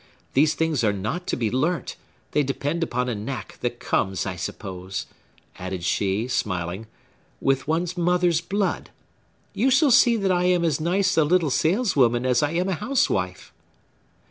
[0.33, 1.95] These things are not to be learnt;
[2.31, 5.05] they depend upon a knack that comes, I suppose,"
[5.59, 6.87] added she, smiling,
[7.39, 8.89] "with one's mother's blood.
[9.53, 12.73] You shall see that I am as nice a little saleswoman as I am a
[12.73, 13.53] housewife!"